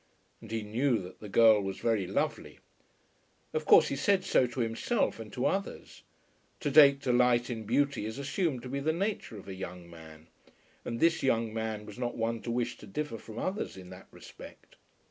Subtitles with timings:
[0.41, 2.57] And he knew that the girl was very lovely.
[3.53, 6.01] Of course he said so to himself and to others.
[6.61, 10.25] To take delight in beauty is assumed to be the nature of a young man,
[10.83, 14.07] and this young man was not one to wish to differ from others in that
[14.09, 14.75] respect.